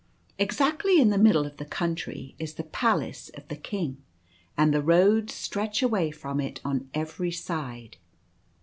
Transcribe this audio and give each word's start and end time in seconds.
Exactly 0.39 0.99
in 0.99 1.09
the 1.11 1.17
middle 1.19 1.45
of 1.45 1.57
the 1.57 1.63
Country 1.63 2.33
is 2.39 2.55
the 2.55 2.63
palace 2.63 3.29
of 3.37 3.47
the 3.49 3.55
King, 3.55 4.01
and 4.57 4.73
the 4.73 4.81
roads 4.81 5.35
stretch 5.35 5.83
away 5.83 6.09
from 6.09 6.39
it 6.39 6.59
on 6.65 6.89
every 6.95 7.31
side. 7.31 7.97